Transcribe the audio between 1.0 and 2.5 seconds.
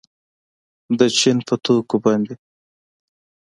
چین په توکو باندې